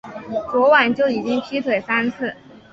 [0.51, 2.33] 昨晚就已经劈腿三次